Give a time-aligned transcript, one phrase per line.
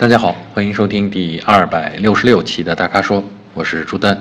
[0.00, 4.18] 大家好，欢迎收听第二百六十六期的大咖说，我是朱丹。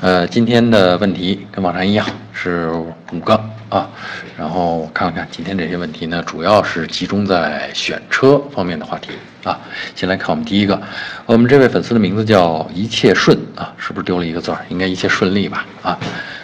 [0.00, 3.34] 呃，今天的问题跟往常一样是五个
[3.68, 3.90] 啊，
[4.36, 9.10] 然后看看今天这些问题呢，主要是集中在选车方面的话题
[9.42, 9.58] 啊。
[9.96, 10.80] 先来看我们第一个，
[11.26, 14.58] 我们这位粉丝的名字叫一切顺啊，是不是丢了一个字儿？
[14.68, 15.66] 应该一切顺利吧？
[15.82, 15.98] 啊，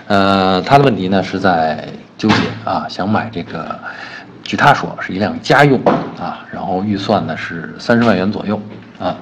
[0.08, 1.86] 呃，他的问题呢是在
[2.18, 2.34] 纠结
[2.64, 3.78] 啊，想买这个。
[4.44, 5.82] 据他说是一辆家用
[6.20, 8.60] 啊，然后预算呢是三十万元左右
[9.00, 9.16] 啊，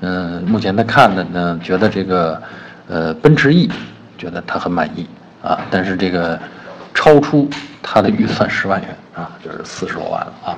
[0.00, 2.40] 嗯，目前他看的呢，觉得这个
[2.88, 3.68] 呃奔驰 E，
[4.16, 5.04] 觉得他很满意
[5.42, 6.38] 啊，但是这个
[6.94, 7.50] 超出
[7.82, 10.56] 他的预算十万元啊，就是四十多万了啊，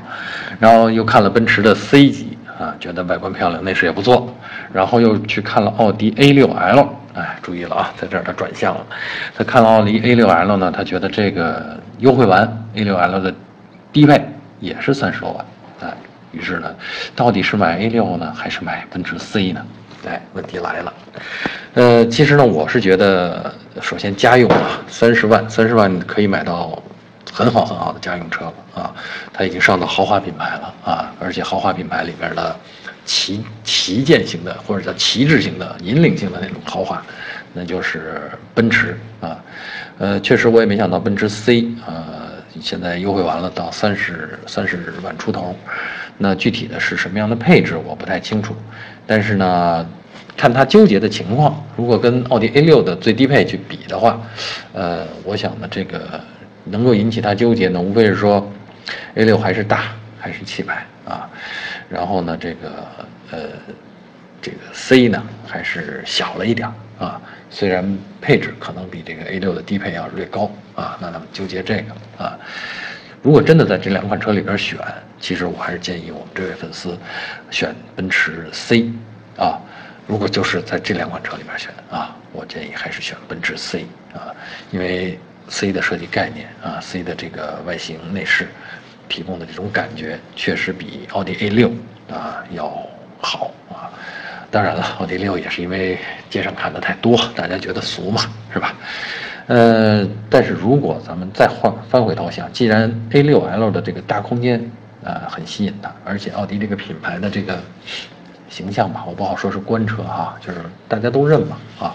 [0.59, 4.33] 然后又看了奔驰的 C 级啊，觉得外观漂亮，内饰也不错，
[4.71, 8.87] 然后又去看了奥迪 A6L，哎，注意了啊，在这儿他转向了，
[9.35, 13.35] 他看了奥迪 A6L 呢，他觉得这个优惠完 A6L 的。
[13.93, 14.25] 低配
[14.61, 15.45] 也是三十多万，
[15.81, 15.97] 哎，
[16.33, 16.75] 于是呢，
[17.17, 19.67] 到底是买 A 六呢，还是买奔驰 C 呢？
[20.07, 20.95] 哎，问题来了，
[21.75, 26.83] 呃，其实呢，我是觉得，首先家用啊，三十万，三十万可以买到
[27.31, 28.95] 很好很好的家用车了啊，
[29.33, 32.57] 它已经上到豪华品牌了啊，而且豪华品牌里边的
[33.05, 37.03] 旗旗舰型的或者叫旗帜型的引领性的那种豪华，
[37.53, 39.37] 那就是奔驰啊，
[39.99, 42.20] 呃，确实我也没想到奔驰 C 啊。
[42.61, 45.55] 现在优惠完了，到三十三十万出头，
[46.19, 48.55] 那具体的是什么样的配置我不太清楚，
[49.07, 49.87] 但是呢，
[50.37, 54.21] 看他纠结的情况，如果跟奥迪 A 六的最低配去比的话，
[54.73, 56.21] 呃，我想呢，这个
[56.65, 58.51] 能够引起他纠结呢，无非是说
[59.15, 61.29] A 六还是大还是气派啊，
[61.89, 62.87] 然后呢，这个
[63.31, 63.39] 呃，
[64.43, 67.21] 这个 C 呢还是小了一点啊。
[67.51, 72.39] 虽然配置可能比这个 A6 的低配要略高啊，那咱们纠结这个啊。
[73.23, 74.79] 如果真的在这两款车里边选，
[75.21, 76.97] 其实我还是建议我们这位粉丝
[77.51, 78.91] 选奔驰 C
[79.37, 79.61] 啊。
[80.07, 84.35] 如果就是在这两款车里边选啊，我建议还是选奔驰 C 啊，
[84.71, 88.49] 因为 C 的设计概念啊，C 的这个外形内饰
[89.09, 91.73] 提供的这种感觉，确实比奥迪 A6
[92.11, 92.87] 啊要
[93.21, 93.91] 好啊。
[94.51, 95.97] 当然了，奥迪六也是因为
[96.29, 98.23] 街上看的太多，大家觉得俗嘛，
[98.53, 98.75] 是吧？
[99.47, 104.61] 呃，但是如果咱们再换翻回头想，既然 A6L 的这个大空间
[105.05, 107.59] 啊很吸引他，而且奥迪这个品牌的这个
[108.49, 111.95] 形象吧，我不好说是官车哈，就是大家都认嘛啊。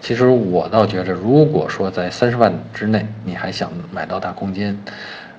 [0.00, 4.76] 其实我倒觉着，如果说在三十万之内，你还想买到大空间。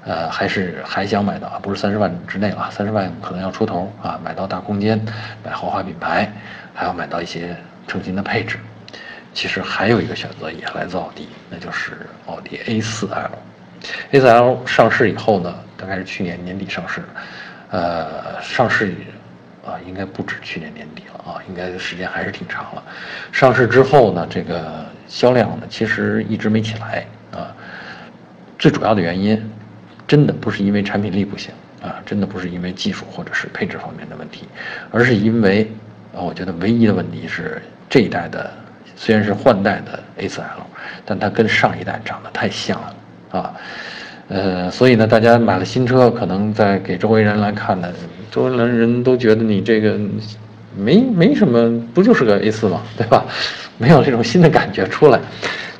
[0.05, 4.99] 呃，还是还想买到啊，不是三十万之内了，三十万可能要出头啊，买到大空间，
[5.45, 6.29] 买豪华品牌，
[6.73, 7.55] 还要买到一些
[7.87, 8.57] 成型的配置。
[9.33, 11.93] 其实还有一个选择也来自奥迪，那就是
[12.27, 13.31] 奥迪 A4L。
[14.11, 17.01] A4L 上市以后呢，大概是去年年底上市，
[17.71, 18.93] 呃，上市
[19.65, 22.83] 啊，应该不止去年年底了啊，应该时间还是挺长了。
[23.31, 27.55] 上市之后呢，这个销量呢，其实一直没起来啊，
[28.59, 29.41] 最主要的原因。
[30.07, 34.47] 真的不是因为产品力不行啊，真的不是因为技术或者是配置方面的问题，
[34.91, 35.69] 而是因为
[36.15, 38.51] 啊，我觉得唯一的问题是这一代的
[38.95, 40.63] 虽然是换代的 A4L，
[41.05, 42.95] 但它跟上一代长得太像了
[43.39, 43.53] 啊，
[44.27, 47.91] 呃，所以呢，大家买了新车，可能在给周围人来看呢，
[48.29, 49.97] 周围人人都觉得你这个
[50.77, 53.25] 没没什么，不就是个 A4 嘛，对吧？
[53.77, 55.19] 没有这种新的感觉出来。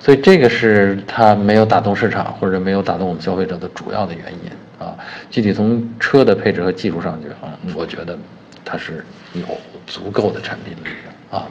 [0.04, 4.52] 所以这个是它没有打动市场，或者没有打动我们消费者的主要的原因
[4.86, 4.94] 啊。
[5.32, 8.18] 具体从车的配置和技术上去啊，我觉得
[8.66, 9.46] 它是有
[9.88, 11.48] 足够的产品力的啊。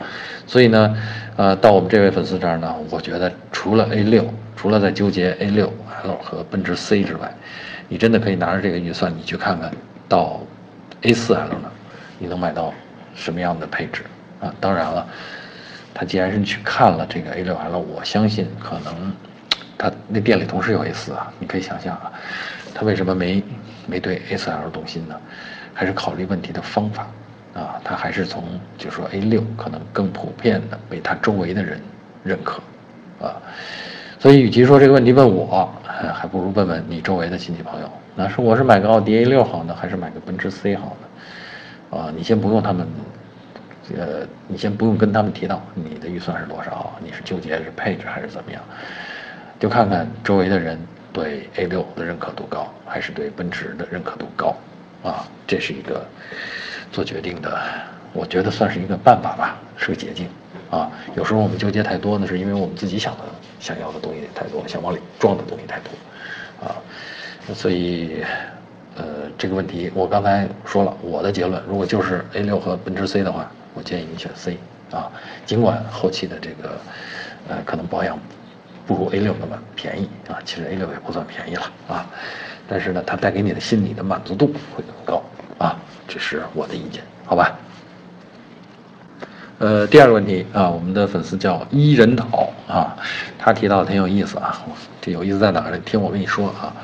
[0.46, 0.94] 所以呢，
[1.36, 5.72] 呃，到我们这位粉丝这儿呢，我觉得除了 A 六除了在纠结 A 六
[6.04, 7.34] L 和奔驰 C 之外，
[7.88, 9.72] 你真的可以拿着这个预算，你去看看
[10.10, 10.42] 到
[11.00, 11.72] A 四 L 呢，
[12.18, 12.74] 你能买到
[13.14, 14.02] 什么样的配置
[14.42, 14.52] 啊？
[14.60, 15.06] 当然了。
[15.94, 19.12] 他既然是去看了这个 A6L，我相信可能
[19.76, 22.10] 他那店里同时有 A4 啊，你可以想象啊，
[22.74, 23.42] 他为什么没
[23.86, 25.14] 没对 A4L 动心呢？
[25.74, 27.06] 还是考虑问题的方法
[27.54, 28.44] 啊，他还是从
[28.78, 31.80] 就说 A6 可能更普遍的被他周围的人
[32.24, 32.62] 认可
[33.20, 33.36] 啊，
[34.18, 41.98] 所以与其说这个问题问我，还不如问问你周围的亲戚朋友，那是我是买个奥迪 A6 好呢，还是买个奔驰 C 好呢？
[41.98, 42.86] 啊，你先不用他们。
[43.96, 48.62] 呃，你先不用跟他们提到你的预算是多少，你是纠结是配置还是怎么样，
[49.58, 50.78] 就看看周围的人
[51.12, 54.56] 对 A6 的认可度高还是对奔驰的认可度高，
[55.02, 56.06] 啊，这是一个
[56.92, 57.60] 做决定的，
[58.12, 60.28] 我觉得算是一个办法吧，是个捷径，
[60.70, 63.20] 啊，有时候我们纠结太多呢，是因为我们自己想的
[63.58, 66.76] 想要的东西太多，想往里装的东西太多，啊，
[67.52, 68.22] 所以
[68.96, 69.04] 呃，
[69.36, 74.58] 这个问题我刚才说了，我的结论，如果就是 A6 和奔驰 C 的话，我建议你选 C
[74.90, 75.10] 啊，
[75.46, 76.78] 尽管后期的这个
[77.48, 78.18] 呃可能保养
[78.86, 82.06] 不如 A6 那么便宜啊，其实 A6 也不算便宜了啊，
[82.68, 85.22] 但是呢，它带给你的心理的满足度会更高
[85.58, 85.76] 啊，
[86.08, 87.56] 这是我的意见，好吧？
[89.58, 92.96] 呃，第二个问题啊，我们的粉丝叫伊人岛啊，
[93.38, 94.60] 他提到挺有意思啊，
[95.00, 95.78] 这有意思在哪儿呢？
[95.84, 96.74] 听我跟你说啊，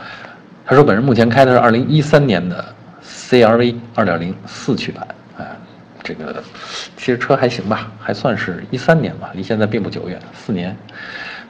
[0.65, 2.65] 他说本人目前开的是二零一三年的
[3.05, 5.07] CRV 二点零四驱版，
[6.09, 6.43] 这个
[6.97, 10.75] 其实车还行吧，还算是一三年吧，离现在并不久远，四年。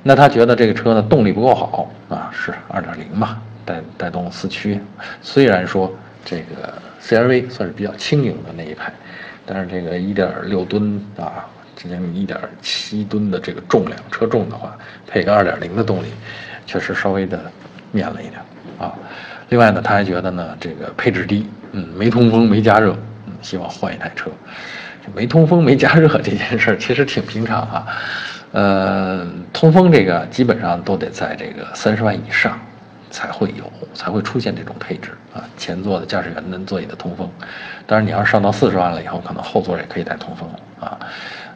[0.03, 4.81] 那他觉得这个车呢动力不够好啊，是二点零嘛，带带动四驱，
[5.23, 5.93] 虽然说
[6.25, 8.93] 这个 CRV 算是比较轻盈的那一派。
[9.47, 11.47] 但是这个一点六吨啊，
[11.77, 14.77] 之前一点七吨的这个重量车重的话，
[15.07, 16.09] 配个二点零的动力，
[16.67, 17.41] 确实稍微的
[17.93, 18.41] 面了一点
[18.79, 18.93] 啊。
[19.49, 22.95] 另外呢，他还觉得呢，这个配置低，嗯，没通风没加热，
[23.43, 24.31] 希望换一台车。
[25.15, 27.87] 没通风没加热这件事儿其实挺平常啊，
[28.53, 32.59] 呃，通风这个基本上都得在这个三十万以上。
[33.11, 33.65] 才会有，
[33.95, 35.43] 才会出现这种配置啊！
[35.57, 37.27] 前座的驾驶员的座椅的通风，
[37.87, 40.47] 当然你要上到四十万了以后，可能后座也可以带通风
[40.79, 40.99] 啊。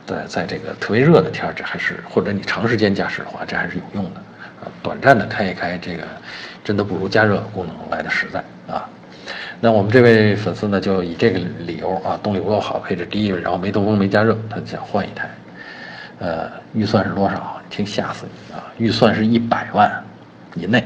[0.07, 4.21] 在在这个特别热的天儿，这还是或者你长时间驾驶的话，这还是有用的
[4.63, 4.73] 啊。
[4.83, 6.05] 短暂的开一开，这个
[6.65, 8.89] 真的不如加热功能来的实在啊。
[9.65, 15.31] 那我们这位粉丝呢，就以这个理由啊，动力不够好，配置低，然后没通风没加热，他想换一台。
[16.19, 17.61] 呃，预算是多少？
[17.71, 18.65] 听吓死你啊！
[18.77, 19.89] 预算是一百万
[20.57, 20.81] 以内。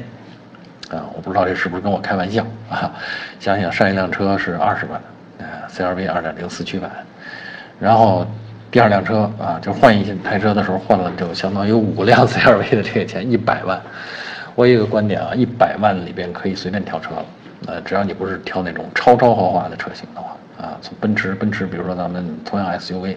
[0.90, 2.92] 啊，我不知道这是不是跟我开玩笑啊？
[3.40, 5.00] 想想上一辆车是二十万，
[5.38, 6.90] 呃，CRV 二点零四驱版，
[7.80, 8.26] 然后
[8.70, 13.80] 第二辆车啊，就换一台车的时候换了就相当于五辆 CRV 的这个钱一百万。
[14.54, 17.24] 我有一个观点啊，一百万里边可以随便挑车了，
[17.66, 23.16] 呃，只要你不是挑那种超超豪华的车型的话啊，从奔驰，奔驰，比如说咱们同样 SUV，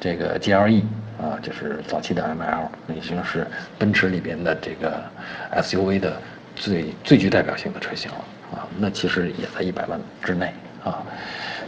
[0.00, 0.82] 这个 GLE
[1.20, 3.46] 啊，就是早期的 ML，已经是
[3.78, 5.02] 奔驰里边的这个
[5.62, 6.16] SUV 的。
[6.56, 8.18] 最最具代表性的车型了
[8.52, 10.52] 啊，那其实也在一百万之内
[10.84, 11.00] 啊。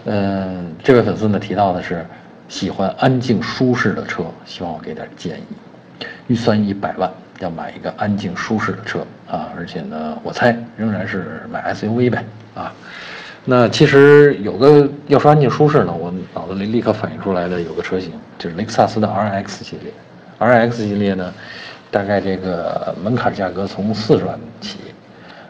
[0.04, 2.04] 嗯，这位粉丝呢提到的是
[2.48, 6.06] 喜欢安静舒适的车，希望我给点建议。
[6.26, 7.10] 预算一百万
[7.42, 12.24] 要买一个安静舒适的车啊，而且呢，我猜仍然是买 SUV 呗
[12.54, 12.72] 啊。
[13.44, 19.92] 那其实有个要说安静舒适呢，我脑子里立刻反映出来的有个车型，就是雷克萨斯的 RX 系列。
[20.38, 21.32] RX 系列呢？
[21.90, 24.78] 大概这个门槛价格从四十万起，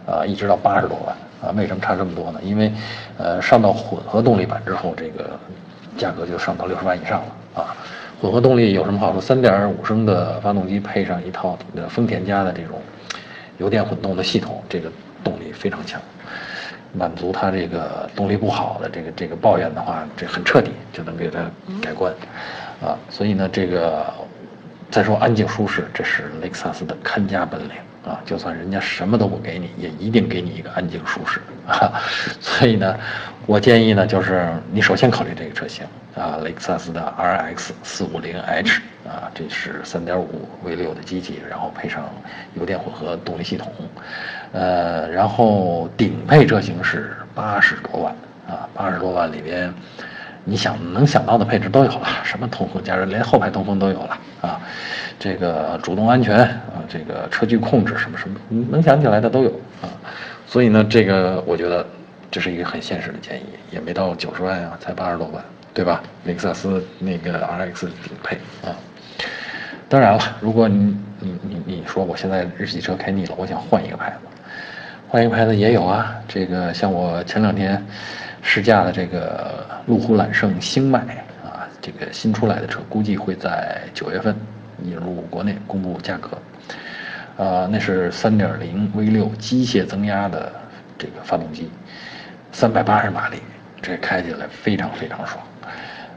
[0.07, 1.55] 啊，一直到八十多万啊。
[1.55, 2.41] 为什么差这么多呢？
[2.43, 2.73] 因为，
[3.19, 5.39] 呃，上到混合动力版之后，这个
[5.99, 7.77] 价格就上到六十万以上了啊。
[8.23, 9.21] 混合动力有什么好处？
[9.21, 11.59] 三点五升的发动机配上一套
[11.89, 12.81] 丰田家的这种
[13.59, 14.89] 油电混动的系统，这个
[15.25, 16.01] 动力非常强，
[16.93, 21.41] 满足它这个动力不好的这个这个抱怨的话，这很彻底就能给它
[21.83, 22.15] 改观
[22.81, 22.97] 啊。
[23.11, 24.07] 所以呢，这个。
[24.89, 27.71] 再说安静舒适，这是雷克萨斯的看家本领
[28.05, 28.21] 啊！
[28.27, 31.99] 就算人家什么都不给你，也一定给你一个安静舒适啊！
[32.39, 32.95] 所以呢，
[33.47, 40.25] 我建议呢，就是你首先考虑这个车型啊，雷克萨斯的 RX 450h 啊，这是3.5
[40.65, 42.05] V6 的机器，然后配上
[42.55, 43.73] 油电混合动力系统，
[44.53, 48.15] 呃，然后顶配车型是八十多万
[48.49, 49.73] 啊，八十多万里边。
[50.45, 54.61] 你想能想到的配置都有了，什么通风加热，连后排通风都有了啊！
[55.17, 58.37] 这个主动安全啊，这个车距控制什么什么，
[58.69, 59.51] 能想起来的都有
[59.81, 59.87] 啊！
[60.45, 61.87] 所以呢，这个我觉得
[62.29, 66.03] 这是一个很现实的建议，也没到九十万啊，才八十多万，对吧？
[66.25, 68.77] 雷克萨斯那个 RX 顶配啊。
[69.89, 74.17] 当然了，如果你你你你说我现在日系车开腻了，我想换一个牌子，
[75.09, 76.15] 换一个牌子也有啊。
[76.27, 77.85] 这个像我前两天。
[78.45, 80.99] 试驾的这个路虎揽胜星脉
[81.45, 84.35] 啊，这个新出来的车，估计会在九月份
[84.83, 86.31] 引入国内公布价格。
[87.37, 88.59] 啊，那是3.0
[88.97, 90.53] V6 机械增压的
[90.99, 91.71] 这个发动机
[92.53, 93.37] ，380马力，
[93.81, 95.41] 这开起来非常非常爽。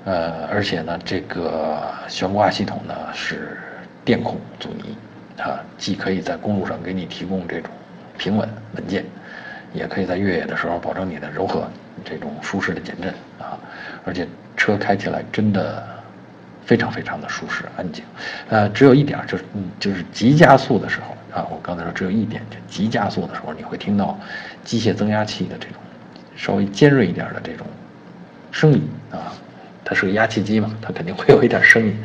[0.05, 3.57] 呃，而且呢，这个悬挂系统呢是
[4.03, 4.97] 电控阻尼，
[5.41, 7.69] 啊，既可以在公路上给你提供这种
[8.17, 9.03] 平稳稳健，
[9.73, 11.67] 也可以在越野的时候保证你的柔和。
[12.03, 13.09] 这种舒适的减震
[13.39, 13.57] 啊，
[14.05, 15.81] 而且车开起来真的
[16.65, 18.03] 非常非常的舒适安静，
[18.49, 24.19] 呃，只有一点就是，嗯，就是急加速的时候啊，我刚才说只有一点，就急加速的时候你会听到
[24.63, 25.77] 机械增压器的这种
[26.35, 27.65] 稍微尖锐一点的这种
[28.51, 29.31] 声音啊，
[29.85, 31.95] 它是个压气机嘛，它肯定会有一点声音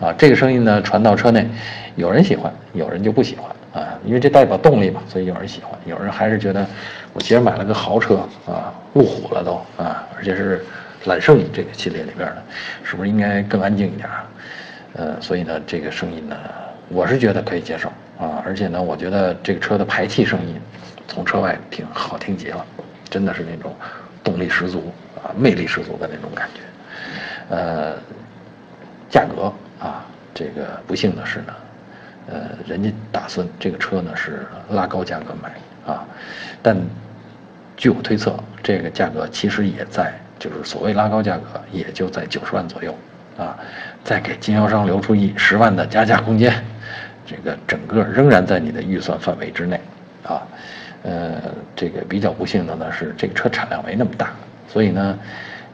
[0.00, 1.48] 啊，这个声音呢传到车内，
[1.96, 3.50] 有人喜欢，有人就不喜欢
[3.82, 6.66] 啊，因为这代表动力嘛，所以有人喜欢，有人还是觉得
[7.14, 10.62] 我既然买了个豪车啊，路虎了都啊，而且是
[11.06, 12.42] 揽胜这个系列里边的，
[12.84, 14.24] 是不是应该更安静一点啊？
[14.92, 16.36] 呃，所以呢，这个声音呢，
[16.90, 20.60] 我是觉得可以接受啊，而且呢，我觉得这个车的排气声音
[21.08, 22.62] 从车外听好听极了，
[23.08, 23.74] 真的是那种
[24.22, 26.60] 动力十足啊，魅力十足的那种感觉。
[27.48, 27.94] 呃，
[29.08, 31.54] 价格啊，这个不幸的是呢。
[32.28, 35.52] 呃，人家打算这个车呢是拉高价格买
[35.92, 36.06] 啊，
[36.62, 36.76] 但
[37.76, 42.96] 据我推测，这个价格其实也在，就是所谓拉高价格，也就在九十万左右
[43.36, 43.58] 啊，
[44.04, 46.64] 再给经销商留出一十万的加价空间，
[47.26, 49.80] 这个整个仍然在你的预算范围之内
[50.22, 50.46] 啊。
[51.02, 51.42] 呃，
[51.74, 54.30] 这个比较不幸的呢是这个车产量没那么大，
[54.68, 55.18] 所以呢，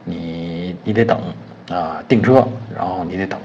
[0.03, 1.21] 你你得等
[1.69, 3.39] 啊，订车，然后你得等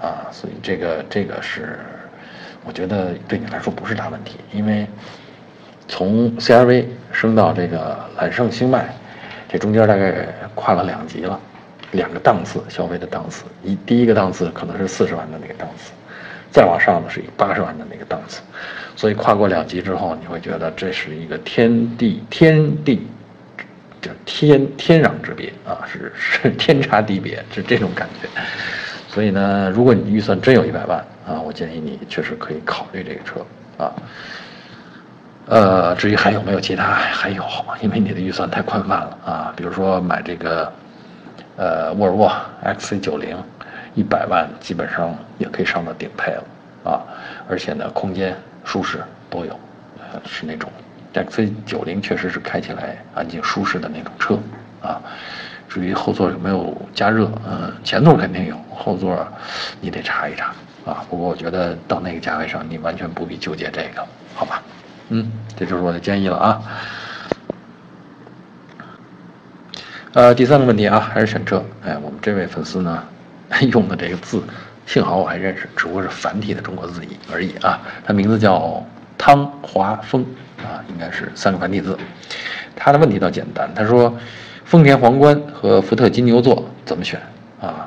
[0.00, 1.78] 啊，所以这个这个是。
[2.66, 4.86] 我觉得对你来说不是大问题，因为
[5.86, 8.88] 从 CRV 升到这个揽胜星脉，
[9.46, 11.38] 这中间大概跨了两级了，
[11.90, 13.44] 两个档次消费的档次。
[13.62, 15.92] 一第一个档次可能是四十万的那个档次，
[16.50, 18.40] 再往上呢是以八十万的那个档次，
[18.96, 23.06] 所以跨过两级之后，你会觉得这是一个天地天地，
[24.04, 28.28] 这天天壤之别啊，是是天差地别，是这种感觉。
[29.08, 33.40] 所以呢，如果你预算真有一百万啊，我建议你确实可以考虑这个车
[33.82, 33.90] 啊。
[35.46, 37.42] 呃，至于还有没有其他，还有，
[37.80, 39.54] 因为你的预算太宽泛了啊。
[39.56, 40.70] 比如说买这个，
[41.56, 42.30] 呃，沃尔沃
[42.62, 43.36] XC90，
[43.94, 46.44] 一百万基本上也可以上到顶配了
[46.84, 47.00] 啊。
[47.48, 49.58] 而且呢，空间舒适都有，
[50.26, 50.70] 是那种
[51.22, 54.38] XC90 确实是开起来安静舒适的那种车
[54.82, 55.00] 啊。
[55.68, 59.26] 至于后座有没有加热，嗯，前座肯定有，后座
[59.80, 60.54] 你得查一查
[60.86, 61.04] 啊。
[61.10, 64.62] 不过我觉得到那个价位上，你完全不必纠结这个，好吧？
[65.08, 66.62] 嗯，这就是我的建议了啊。
[70.12, 71.64] 呃，第三个问题啊，还是选车。
[71.84, 73.02] 哎，我们这位粉丝呢，
[73.72, 74.40] 用的这个字，
[74.86, 77.02] 幸好我还认识，只不过是繁体的中国字
[77.32, 77.80] 而已啊。
[78.06, 78.86] 他名字叫
[79.18, 80.24] 汤华峰
[80.58, 81.98] 啊，应该是三个繁体字。
[82.76, 84.14] 他的问题倒简单，他说。
[84.66, 87.20] 丰田皇冠和福特金牛座怎么选
[87.60, 87.86] 啊？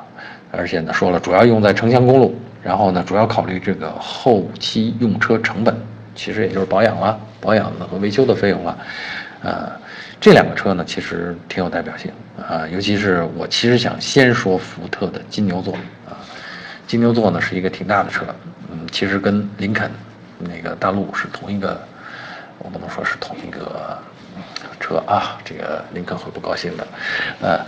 [0.52, 5.76] 而且呢，说了主要用在城乡公路，然后呢，主要考虑这个后期用车成本，
[6.14, 8.78] 其实也就是保养了、保养的和维修的费用了。
[9.42, 9.72] 呃，
[10.20, 12.64] 这两个车呢，其实挺有代表性啊。
[12.68, 15.74] 尤其是我其实想先说福特的金牛座
[16.08, 16.14] 啊，
[16.86, 18.24] 金牛座呢是一个挺大的车，
[18.70, 19.90] 嗯，其实跟林肯
[20.38, 21.80] 那个大陆是同一个，
[22.58, 23.98] 我不能说是同一个。
[24.78, 26.86] 车啊，这个林肯会不高兴的，
[27.42, 27.58] 呃，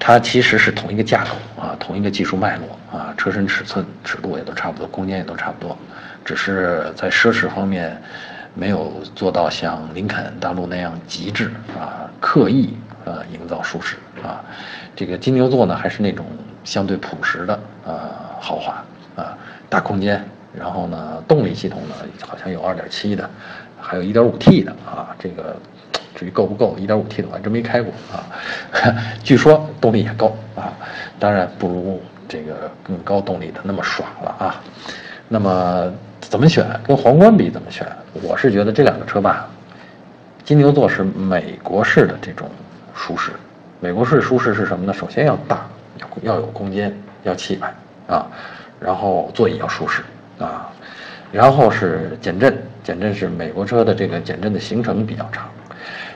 [0.00, 5.78] 它其实是同一个架构啊，同一个技术脉络啊，车身尺寸、尺度也都差不多，空间也都差不多，
[6.24, 8.02] 只是在奢侈方面
[8.52, 14.44] 没有做到像林肯大陆那样极致啊，刻意呃营造舒适啊。
[14.96, 16.26] 这个金牛座呢，还是那种
[16.64, 18.10] 相对朴实的呃
[18.40, 18.84] 豪华
[19.14, 19.38] 啊，
[19.70, 21.94] 大空间，然后呢，动力系统呢
[22.26, 23.30] 好像有2.7的，
[23.80, 25.56] 还有一点五 T 的啊，这个。
[26.14, 28.26] 至于够不够，1.5T 的我还真没开过啊。
[29.22, 30.74] 据说动力也够啊，
[31.16, 34.60] 当然不如这个更高动力的那么爽了啊。
[35.28, 36.66] 那么怎么选？
[36.84, 37.86] 跟皇冠比怎么选？
[38.20, 39.48] 我是觉得这两个车吧，
[40.42, 42.50] 金牛座是美国式的这种
[42.96, 43.30] 舒适。
[43.78, 44.92] 美国式舒适是什么呢？
[44.92, 45.68] 首先要大，
[46.00, 47.72] 要要有空间，要气派
[48.08, 48.26] 啊。
[48.80, 50.02] 然后座椅要舒适
[50.38, 50.70] 啊。
[51.30, 55.48] 然后是减震，减震是美国车的这个减震的行程比较长。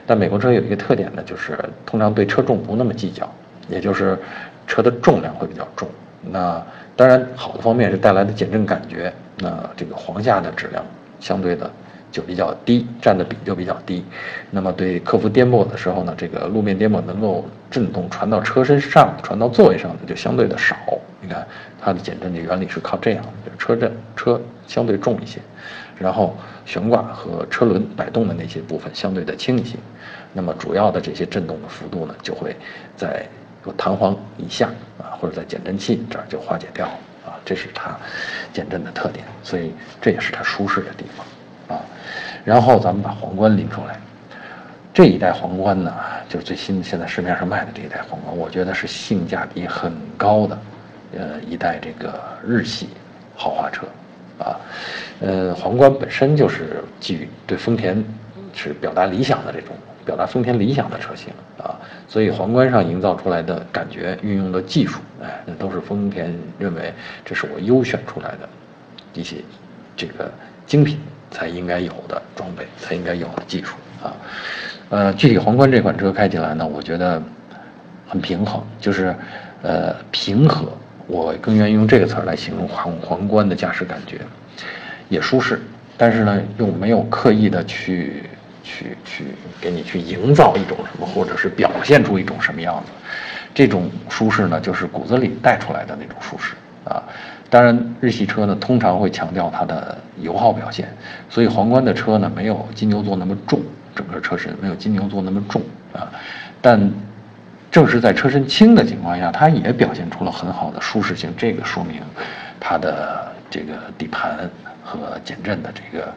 [0.06, 3.30] 但美国车有一个特点呢，就是通常对车重不那么计较，
[3.68, 4.18] 也就是
[4.66, 5.88] 车的重量会比较重。
[6.22, 6.64] 那
[6.96, 10.84] 当然好的方面是带来的减震感觉，那这个簧下的质量
[11.20, 11.70] 相对的
[12.10, 14.04] 就比较低，占的比就比较低。
[14.50, 20.76] 那么对克服颠簸的时候呢，这个路面颠簸能够震动传到车身上、传到座位上的就相对的少。
[21.22, 21.46] 你看
[21.80, 25.40] 它的减震的原理是靠这样的，就是车震车相对重一些。
[25.98, 26.36] 然后
[26.66, 29.76] 悬挂和车轮摆动的那些部分相对的轻一些，
[30.32, 32.56] 那么主要的这些震动的幅度呢，就会
[32.96, 33.24] 在
[33.76, 36.86] 弹簧以下啊，或者在减震器这儿就化解掉
[37.24, 37.96] 啊，这是它
[38.52, 41.82] 减震的特点，所以这也是它舒适的地方啊。
[42.44, 44.00] 然后咱们把皇冠拎出来，
[44.92, 45.94] 这一代皇冠呢，
[46.28, 50.58] 就是最新现在市面上卖的这一代皇冠，我觉得是性价比很高的，
[51.16, 52.88] 呃，一代这个日系
[53.36, 53.86] 豪华车。
[54.38, 54.58] 啊，
[55.20, 58.02] 呃，皇冠本身就是基于对丰田
[58.52, 61.78] 是表达理想的这种表达丰田理想的车型啊，
[62.08, 66.92] 所以皇冠上营造出来的感觉、运用的技术，哎，那都是丰田认为
[67.24, 68.48] 这是我优选出来的
[69.14, 69.36] 一些
[69.96, 70.28] 这个
[70.66, 70.98] 精品
[71.30, 74.12] 才应该有的装备，才应该有的技术啊。
[74.88, 77.22] 呃，具体皇冠这款车开起来呢，我觉得
[78.08, 79.14] 很平衡，就是
[79.62, 80.66] 呃平和，
[81.12, 84.18] 我更愿意用这个词儿来形容皇皇冠的驾驶感觉，
[85.10, 85.60] 也舒适，
[85.98, 88.22] 但是呢又没有刻意的去
[88.64, 89.24] 去去
[89.60, 92.90] 给你去营造一种什么，或者是表现出一种什么样子。
[93.52, 96.54] 这种舒适呢，就是骨子里带出来的那种舒适
[96.86, 97.02] 啊。
[97.50, 100.88] 当然，日系车呢通常会强调它的油耗表现，
[101.28, 103.60] 所以皇冠的车呢没有金牛座那么重，
[103.94, 105.60] 整个车身没有金牛座那么重
[105.92, 106.10] 啊。
[106.62, 106.90] 但
[107.72, 112.02] 正是在车身轻的情况下，它也表现出了很好的舒适性，这个说明
[112.60, 114.48] 它的这个底盘
[114.84, 116.14] 和减震的这个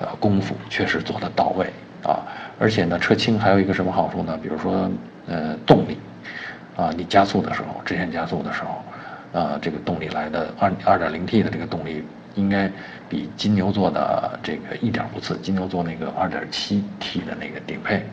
[0.00, 1.72] 呃功夫确实做得到位
[2.02, 2.20] 啊。
[2.58, 4.38] 而且呢，车轻还有一个什么好处呢？
[4.42, 4.90] 比如说
[5.26, 5.96] 呃动力。
[6.76, 8.84] 啊，你加速的时候，直线加速的时候，
[9.32, 12.70] 呃，这个动力来的二二点零 T 的这个动力，应该
[13.08, 18.04] 比金牛座的这个一点不次，金牛座那个二点七 T 的那个顶配，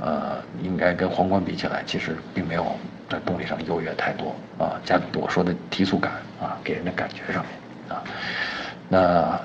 [0.00, 2.66] 呃，应该跟皇冠比起来，其实并没有
[3.08, 4.80] 在动力上优越太多啊。
[4.84, 8.02] 加我说的提速感啊，给人的感觉上面啊，
[8.88, 9.40] 那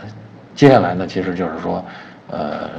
[0.55, 1.83] 接下来呢，其实就是说，
[2.29, 2.69] 呃。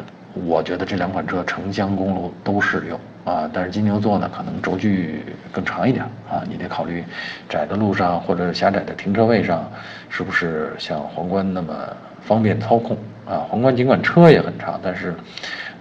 [0.47, 7.05] 我觉得这两款车城乡公路都适用啊，但是金牛座呢，可能轴距更长一点啊，你得考虑
[7.51, 9.71] 窄的路上或者狭窄的停车位上，
[10.09, 11.75] 是不是像皇冠那么
[12.23, 12.97] 方便操控
[13.29, 13.45] 啊？
[13.47, 15.15] 皇冠尽管车也很长，但是，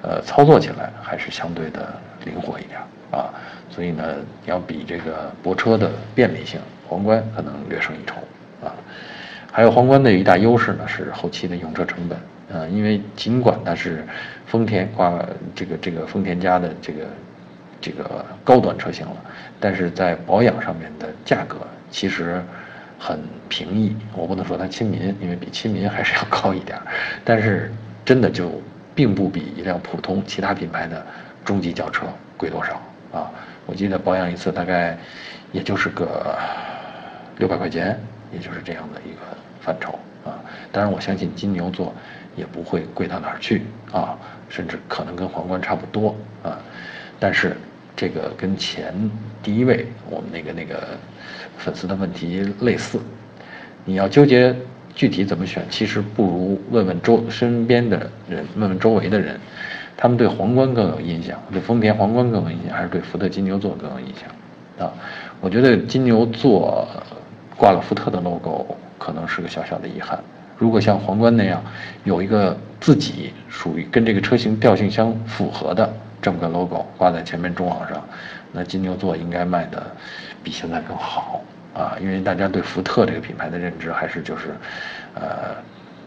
[0.02, 1.94] 呃，操作起来还是相对的
[2.26, 2.80] 灵活一点
[3.12, 3.30] 啊，
[3.70, 4.04] 所以呢，
[4.46, 8.16] 要比这个泊车的便利性，皇冠可能略胜一筹
[8.66, 8.74] 啊。
[9.52, 12.18] 还有皇冠的一大优势呢，是后期的用车成本。
[12.54, 14.06] 呃，因为尽管它是
[14.46, 15.24] 丰田挂
[15.56, 17.00] 这个这个丰田家的这个
[17.80, 19.16] 这个高端车型了，
[19.60, 21.58] 但是在保养上面的价格
[21.90, 22.44] 其实
[23.00, 23.96] 很平易。
[24.14, 26.78] 我不能说它亲民，因为比亲民还是要高一点，
[27.24, 27.72] 但是
[28.04, 28.62] 真的就
[29.02, 31.04] 并不比一辆普通其他品牌的
[31.44, 32.06] 中级轿车
[32.38, 32.80] 贵多少
[33.12, 33.32] 啊！
[33.66, 34.96] 我记得保养一次大概
[35.52, 36.38] 也就是个
[37.40, 38.00] 六百块钱，
[38.32, 39.22] 也就是这样的一个
[39.60, 40.38] 范畴啊。
[40.72, 41.92] 当然，我相信金牛座。
[42.34, 46.58] 也不会贵到哪儿去啊，甚至可能跟皇冠差不多啊，
[47.20, 47.58] 但是
[47.94, 48.94] 这个跟前
[49.44, 50.98] 第一位我们那个那个
[51.58, 53.02] 粉丝的问题类似，
[53.84, 54.56] 你要纠结
[54.96, 59.40] 具体怎么选，其实不如问问周身边的人，问问周围的人，
[59.98, 64.94] 他们对皇冠更有印象，对丰田皇冠更有印象，还是对福特金牛座更有印象啊？
[65.40, 66.88] 我觉得金牛座
[67.58, 70.20] 挂了福特的 logo，可能是个小小的遗憾。
[70.58, 71.64] 如果像皇冠那样，
[72.04, 78.04] 有一个自己属于跟这个车型调性相符合的这么个 logo 挂在前面中网上，
[78.52, 79.84] 那金牛座应该卖的
[80.44, 81.42] 比现在更好
[81.74, 81.98] 啊！
[82.02, 84.56] 因为大家对福特这个品牌的认知还是就是，
[85.16, 85.56] 呃，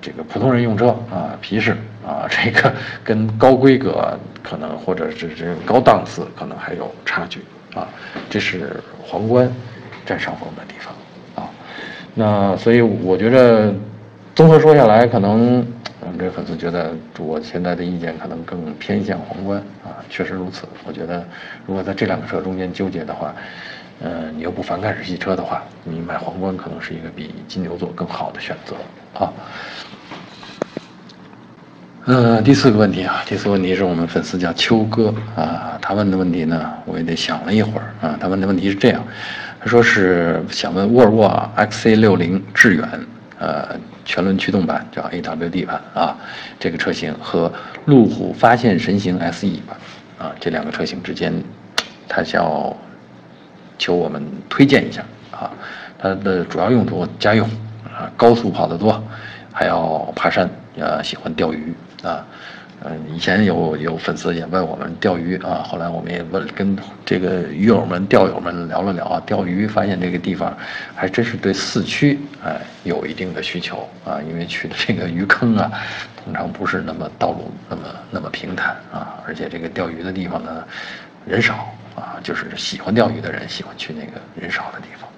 [0.00, 2.72] 这个普通人用车啊，皮实啊，这个
[3.02, 7.40] 跟高规格可能或者是这高档次可能还有差距
[7.74, 7.88] 啊，
[8.28, 9.50] 这是皇冠
[10.04, 10.94] 占上风的地方
[11.44, 11.50] 啊。
[12.14, 13.74] 那所以我觉得。
[14.34, 15.64] 综合说下来，可能
[16.00, 20.66] 我们这粉丝觉得我现在的意见可能更偏向皇冠啊，确实如此。
[20.84, 21.24] 我觉得
[21.64, 23.32] 如果在这两个车中间纠结的话，
[24.00, 28.76] 呃，你又不反感日系车的话，你买皇冠可能是一个比金牛座更好的选择
[29.18, 29.32] 啊。
[32.06, 38.18] 呃，第四个问题啊，第四个问题是我们粉丝叫秋哥啊，他问的问题呢，我也得想了一会儿啊。
[38.20, 39.02] 他问的问题是这样，
[39.60, 42.88] 他说是想问沃尔沃 XC60 致远，
[43.38, 43.68] 呃。
[44.06, 46.14] 全轮驱动版叫 AWD 版啊，
[46.60, 47.50] 这个车型和
[47.86, 49.78] 路虎发现神行 SE 版
[50.18, 51.32] 啊，这两个车型之间，
[52.06, 52.76] 它叫
[53.78, 55.50] 求我们推荐一下啊。
[55.98, 57.48] 它的主要用途家用
[57.84, 59.02] 啊，高速跑得多，
[59.52, 62.26] 还要爬山，呃，喜欢钓鱼啊。
[62.86, 70.54] 嗯，以前有有粉丝也问我们钓鱼啊，后来我们也问跟这个鱼友们、钓友们聊了聊啊，钓鱼发现这个地方
[70.94, 75.70] 还真是对四驱哎有一定的需求啊，因为去的这个鱼坑啊，
[76.22, 80.62] 通常不是那么道路那么那么平坦啊，而且这个钓鱼的地方呢
[81.24, 85.08] 人少啊，就是喜欢钓鱼的人喜欢去那个人少的地方。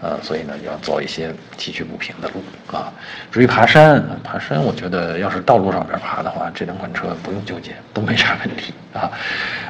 [0.00, 2.34] 呃，所以呢，要走一些崎岖不平的路
[2.72, 2.92] 啊。
[3.32, 9.10] 至于爬山，爬山，我觉得要是道路上边爬的话，这两款车不用纠结，都没啥问题啊。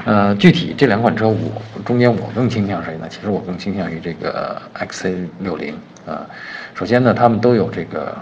[0.05, 3.07] 呃，具体这两款车，我中间我更倾向谁呢？
[3.09, 5.73] 其实我更倾向于这个 XC60
[6.07, 6.27] 啊。
[6.75, 8.15] 首先呢，他们都有这个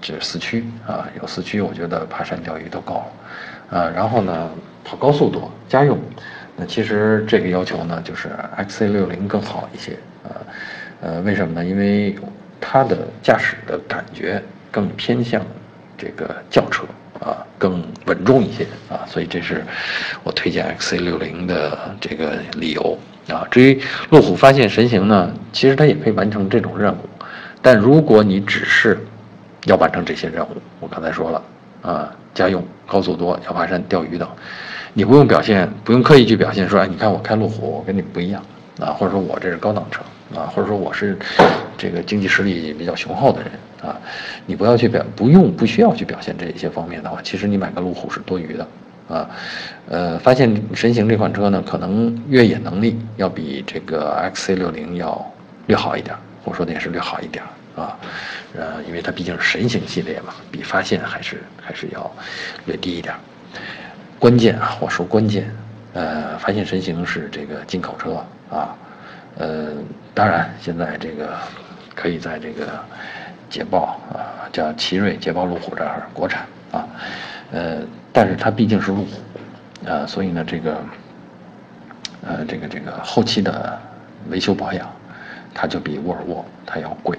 [0.00, 3.04] 这四驱啊，有四驱，我觉得爬山钓鱼都够
[3.70, 3.92] 了啊。
[3.94, 4.50] 然后呢，
[4.82, 5.98] 跑高速多，家用，
[6.58, 9.92] 那其实这个要求呢，就是 XC60 更好一些
[10.24, 10.34] 啊。
[11.00, 11.64] 呃，为什么呢？
[11.64, 12.16] 因为
[12.60, 15.40] 它的驾驶的感觉更偏向
[15.96, 16.84] 这个轿车
[17.20, 19.64] 啊，更稳重一些啊，所以这是
[20.24, 23.46] 我推荐 XC60 的这个理由啊。
[23.50, 27.08] 至于路虎发现神行呢，其实它也可以完成这种任务，
[27.62, 28.98] 但如果你只是
[29.66, 31.42] 要完成这些任务，我刚才说了
[31.82, 34.28] 啊，家用、高速多、要爬山、钓鱼等，
[34.94, 38.42] 你不用表现，不用刻意去表现说，哎，你看我开路虎，我跟你不一样
[38.80, 40.00] 啊，或者说我这是高档车
[40.38, 41.16] 啊，或者说我是
[41.76, 43.50] 这个经济实力比较雄厚的人
[43.82, 43.96] 啊，
[44.46, 48.66] 你不要去表，不用不需要去表现这一些方面的话，其实你买个路虎是多余的
[49.08, 49.30] 啊。
[49.88, 55.32] 呃，发现神行这款车呢，可能越野能力要比这个 XC60 要
[55.66, 57.44] 略好一点，我说的也是略好一点。
[57.76, 57.96] 啊，
[58.56, 62.10] 呃，因为它毕竟是神行系列嘛，比发现还是还是要
[62.66, 63.14] 略低一点。
[64.18, 65.48] 关键啊，我说关键，
[65.92, 68.14] 呃，发现神行是这个进口车
[68.50, 68.76] 啊，
[69.36, 69.68] 呃，
[70.12, 71.38] 当然现在这个
[71.94, 72.66] 可以在这个
[73.48, 76.88] 捷豹啊，叫奇瑞、捷豹、路虎这儿国产啊，
[77.52, 77.76] 呃，
[78.12, 80.76] 但是它毕竟是路虎，啊，所以呢，这个
[82.26, 83.80] 呃，这个这个后期的
[84.30, 84.90] 维修保养，
[85.54, 87.16] 它就比沃尔沃它要贵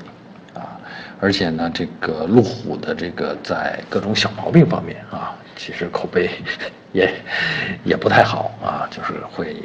[0.53, 0.75] 啊。
[1.21, 6.29] 而且呢，这个路虎的这个在各种小毛病方面啊，其实口碑
[6.93, 7.13] 也
[7.83, 9.57] 也不太好啊，就是会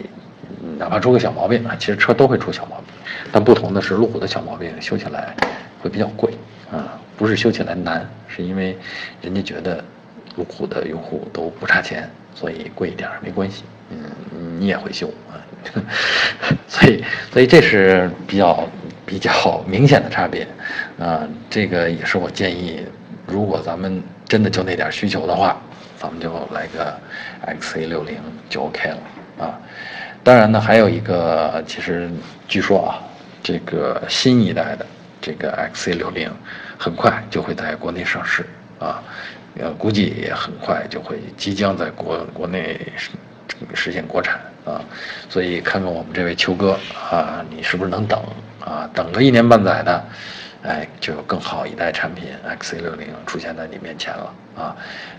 [0.77, 2.87] 哪怕出个小毛病啊，其实车都会出小毛病，
[3.31, 5.33] 但不同的是，路虎的小毛病修起来
[5.81, 6.33] 会比较贵
[6.73, 8.77] 啊，不是修起来难，是因为
[9.23, 9.83] 人家觉得
[10.35, 13.97] 路虎的用户都不差钱，所以贵一点没关系，嗯，
[14.59, 15.39] 你也会修啊，
[16.67, 18.69] 所以所以这是比较。
[19.07, 20.49] 比较明显的差别，
[20.99, 22.81] 啊，这个也是我建议，
[23.27, 25.61] 如果咱们真的就那点需求的话，
[26.05, 26.95] 咱们就来个
[27.47, 28.17] XC60
[28.51, 28.99] 就 OK 了
[29.39, 29.59] 啊。
[30.23, 32.11] 当然呢，还有一个，其实
[32.47, 33.01] 据说啊，
[33.43, 34.85] 这个新一代的
[35.21, 36.29] 这个 XC60
[36.79, 38.45] 很快就会在国内上市
[38.79, 39.03] 啊，
[39.59, 42.79] 呃，估计也很快就会即将在国国内
[43.73, 44.81] 实现国产啊，
[45.31, 46.79] 所以看看我们这位秋哥
[47.11, 48.23] 啊，你是不是能等？
[48.61, 50.03] 啊，等个一年半载的，
[50.65, 52.97] 哎，就有更好一代产品 XC60
[53.27, 54.75] 出现在你面前了啊！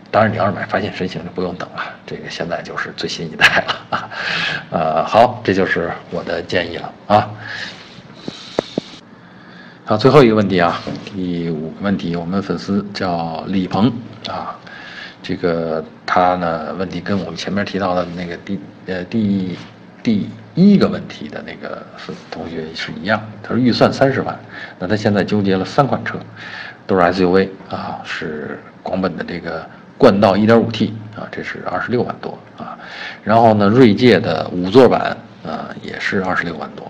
[0.09, 4.09] 当然，你要是买发现神行就不用等了，这个现在就是最新一代了啊！
[4.71, 7.29] 呃，好，这就是我的建议了啊。
[9.85, 10.81] 好，最后一个问题啊，
[11.13, 13.93] 第五个问题，我们粉丝叫李鹏
[14.27, 14.57] 啊，
[15.21, 19.55] 这个他呢问题跟我们前面提到的那个第呃第
[20.01, 20.27] 第。
[20.55, 21.85] 一个问题的那个
[22.31, 24.37] 同学是一样，他说预算三十万，
[24.79, 26.17] 那他现在纠结了三款车，
[26.87, 32.77] 都是 SUV 啊，是广本的这个冠道 1.5T 啊，这是二十六万多啊，
[33.23, 35.15] 然后呢，锐界的五座版
[35.45, 36.89] 啊也是二十六万多，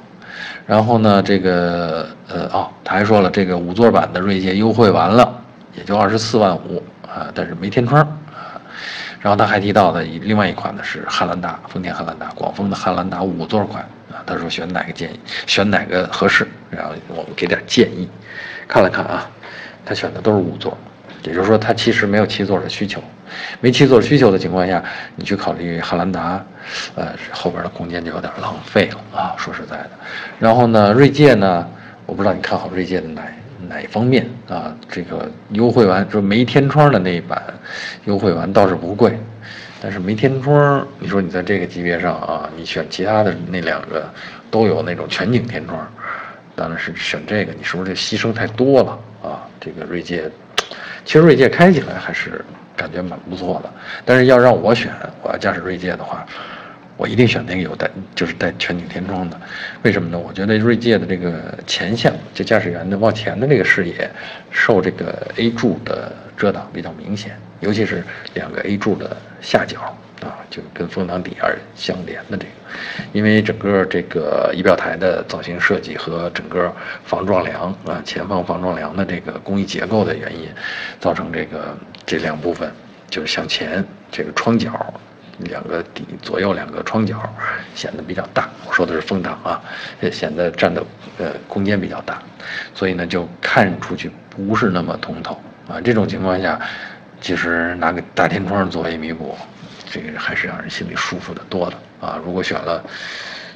[0.67, 5.41] 然后呢，这个呃哦，他还说了，这个五座版的锐界优惠完了
[5.75, 8.07] 也就二十四万五啊，但是没天窗。
[9.19, 14.23] 然后他还提到的另外一款呢是汉兰达，丰田汉兰达，广丰的汉兰达五座款啊。
[14.25, 18.07] 他说选哪个建议，选哪个合适，然后我们给点建议。
[18.67, 19.29] 看了看啊，
[19.85, 20.77] 他选的都是五座，
[21.23, 23.01] 也就是说他其实没有七座的需求。
[23.59, 24.81] 没七座需求的情况下，
[25.15, 26.43] 你去考虑汉兰达，
[26.95, 29.35] 呃，后边的空间就有点浪费了啊。
[29.37, 29.89] 说实在的，
[30.39, 31.67] 然后呢，锐界呢，
[32.05, 33.23] 我不知道你看好锐界的哪
[33.67, 34.75] 哪方面啊？
[34.89, 37.41] 这个优惠完说没天窗的那一版，
[38.05, 39.17] 优惠完倒是不贵，
[39.81, 44.07] 但是没天窗，你说你在这个级别上啊，你选其他的那两个
[44.49, 45.87] 都有那种全景天窗，
[46.55, 49.47] 当然是选这个，你是不是这牺牲太多了啊？
[49.59, 50.29] 这个锐界，
[51.03, 52.43] 其实锐界开起来还是
[52.75, 53.69] 感觉蛮不错的，
[54.05, 56.25] 但是要让我选，我要驾驶锐界的话。
[56.97, 59.39] 我一定选那个有带，就是带全景天窗的，
[59.83, 60.17] 为什么呢？
[60.17, 64.09] 我觉得锐界的这个前向，就驾驶员的往前的这个视野，
[64.49, 68.01] 受这个 A 柱的遮挡比较明显，尤其是
[68.33, 72.51] 两个 A 柱的下角啊，就跟风挡底儿相连的这个，
[73.11, 80.47] 因为整个这个仪表台的造型设计和整个防撞梁啊，前方防撞梁的这个工艺结构的原因，
[81.01, 82.71] 造成这个这两部分
[83.09, 84.93] 就是向前这个窗角。
[85.39, 87.21] 两个底左右两个窗角
[87.73, 89.61] 显得比较大，我说的是风挡啊，
[90.11, 90.83] 显得占的
[91.17, 92.21] 呃空间比较大，
[92.73, 95.81] 所以呢就看出去不是那么通透啊。
[95.81, 96.59] 这种情况下，
[97.19, 99.37] 其实拿个大天窗作为弥补，
[99.89, 102.19] 这个还是让人心里舒服的多的啊。
[102.23, 102.83] 如果选了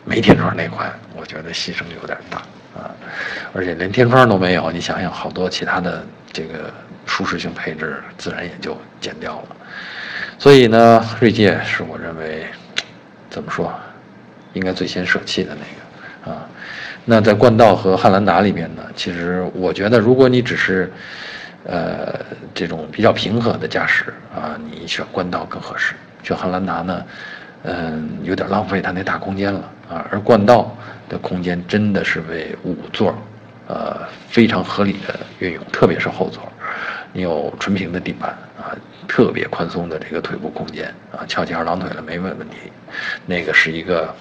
[0.04, 2.38] 没天窗那款，我觉得牺牲有点大
[2.80, 2.92] 啊，
[3.54, 6.74] 而且连天窗都没有，你想想好多其他的这个
[7.06, 9.56] 舒适性配置自然也就减掉了。
[10.39, 12.45] 所以呢，锐界是我认为
[13.30, 13.71] 怎么说，
[14.54, 16.47] 应该最先舍弃的那个啊。
[17.04, 20.89] 那在冠道和汉兰达里边呢，其实我觉得，如果你只是
[21.65, 22.17] 呃，
[22.54, 25.93] 这种比较平和的驾驶啊，你选冠道更合适。
[26.23, 27.04] 选汉兰达呢，
[27.63, 30.08] 嗯，有点浪费它那大空间了啊。
[30.10, 30.73] 而冠道
[31.10, 33.13] 的空间真的是为五座，
[33.67, 36.49] 呃，非常合理的运用，特别是后座，
[37.12, 38.71] 你有纯平的地板啊，
[39.10, 42.72] 特别宽松的这个腿部空间啊，翘起二郎腿了没问问题。
[43.26, 44.15] 那个是一个，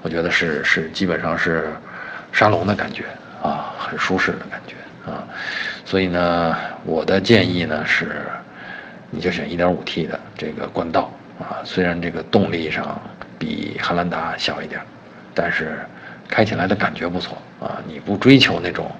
[0.00, 1.72] 我觉得是是基本上是
[2.32, 3.04] 沙龙的感觉
[3.42, 4.76] 啊，很舒适的感觉。
[5.10, 5.26] 啊，
[5.84, 8.22] 所以呢，我的建议呢是，
[9.10, 13.00] 你就选 1.5T 的这个冠道啊，虽然这个动力上
[13.38, 14.80] 比汉兰达小一点，
[15.34, 15.78] 但是
[16.28, 17.82] 开起来的感觉不错啊。
[17.86, 18.90] 你不追求那种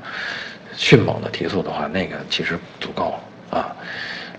[0.75, 3.11] 迅猛的提速的话，那个其实足够
[3.51, 3.77] 了啊。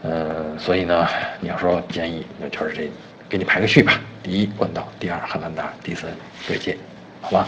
[0.03, 1.07] 呃，所以呢，
[1.39, 2.89] 你要说建议，那就是这，
[3.29, 6.09] 给你排个序吧：第一冠道，第二汉兰达，第三
[6.47, 6.75] 锐界，
[7.21, 7.47] 好吧？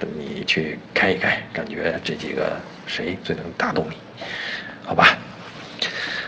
[0.00, 2.56] 等你去开一开，感觉这几个
[2.86, 3.96] 谁最能打动你？
[4.84, 5.16] 好吧。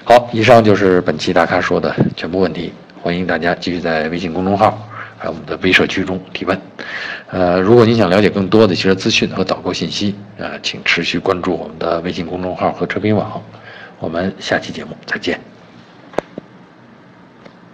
[0.04, 2.72] 好，以上就是本期大咖说的全部问题。
[3.02, 6.60] 欢迎大家继续在微信公众号还有我们的微社区中提问。
[7.30, 13.42] 呃，如果你想了解更多的汽车资讯和导购信息，呃，请持续关注我们的微信公众号和车评网。
[14.02, 15.51] 我们下期节目再见。